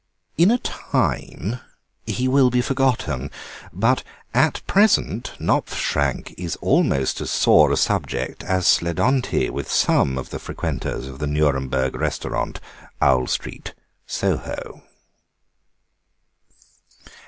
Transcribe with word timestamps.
In 0.35 0.57
time 0.63 1.59
he 2.07 2.27
will 2.27 2.49
be 2.49 2.61
forgotten, 2.63 3.29
but 3.71 4.03
at 4.33 4.63
present 4.65 5.33
Knopfschrank 5.39 6.33
is 6.39 6.55
almost 6.55 7.21
as 7.21 7.29
sore 7.29 7.71
a 7.71 7.77
subject 7.77 8.43
as 8.43 8.65
Sledonti 8.65 9.51
with 9.51 9.69
some 9.71 10.17
of 10.17 10.31
the 10.31 10.39
frequenters 10.39 11.05
of 11.05 11.19
the 11.19 11.27
Nuremberg 11.27 11.93
Restaurant, 11.95 12.59
Owl 12.99 13.27
Street, 13.27 13.75
Soho. 14.07 14.81